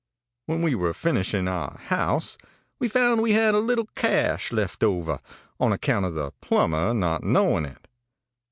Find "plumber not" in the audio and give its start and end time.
6.41-7.23